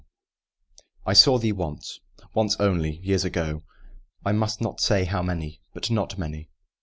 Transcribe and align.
]I 1.05 1.13
saw 1.13 1.37
thee 1.37 1.51
once 1.51 1.99
once 2.33 2.55
only 2.59 2.97
years 3.03 3.23
ago: 3.23 3.61
I 4.25 4.31
must 4.31 4.59
not 4.59 4.79
say 4.81 5.03
how 5.05 5.21
many 5.21 5.61
but 5.75 5.91
not 5.91 6.17
many. 6.17 6.49